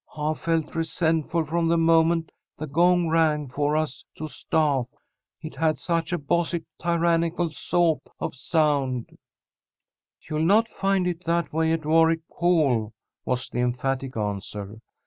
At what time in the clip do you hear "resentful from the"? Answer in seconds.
0.73-1.77